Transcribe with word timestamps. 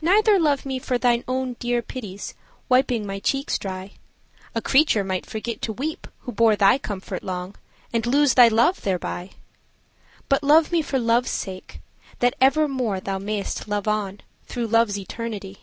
Neither 0.00 0.38
love 0.40 0.64
me 0.64 0.78
for 0.78 0.96
Thine 0.96 1.22
own 1.28 1.52
dear 1.58 1.82
pity's 1.82 2.32
wiping 2.70 3.06
my 3.06 3.18
cheek 3.18 3.52
dry, 3.58 3.90
A 4.54 4.62
creature 4.62 5.04
might 5.04 5.26
forget 5.26 5.60
to 5.60 5.72
weep, 5.74 6.06
who 6.20 6.32
bore 6.32 6.56
Thy 6.56 6.78
comfort 6.78 7.22
long, 7.22 7.54
and 7.92 8.06
lose 8.06 8.32
thy 8.32 8.48
love 8.48 8.80
thereby! 8.80 9.32
But 10.30 10.42
love 10.42 10.72
me 10.72 10.80
for 10.80 10.98
love's 10.98 11.28
sake, 11.30 11.80
that 12.20 12.36
evermore 12.40 13.00
Thou 13.00 13.18
may'st 13.18 13.68
love 13.68 13.86
on, 13.86 14.22
through 14.46 14.68
love's 14.68 14.98
eternity. 14.98 15.58